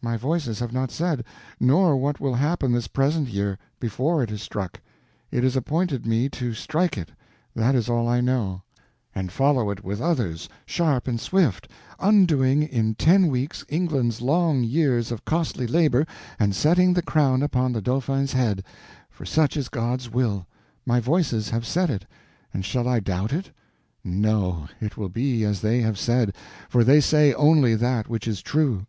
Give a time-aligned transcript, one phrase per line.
[0.00, 1.22] "My Voices have not said;
[1.60, 4.80] nor what will happen this present year, before it is struck.
[5.30, 7.10] It is appointed me to strike it,
[7.54, 8.62] that is all I know;
[9.14, 11.68] and follow it with others, sharp and swift,
[11.98, 16.06] undoing in ten weeks England's long years of costly labor,
[16.38, 20.46] and setting the crown upon the Dauphin's head—for such is God's will;
[20.86, 22.06] my Voices have said it,
[22.54, 23.50] and shall I doubt it?
[24.02, 26.34] No; it will be as they have said,
[26.70, 28.86] for they say only that which is true."